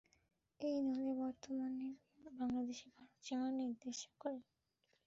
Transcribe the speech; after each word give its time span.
এই 0.59 0.77
নদী 0.87 1.11
বর্তমানে 1.19 1.87
বাংলাদেশ-ভারতের 2.31 3.21
সীমা 3.25 3.49
নির্দেশ 3.59 3.99
করেছে। 4.21 4.53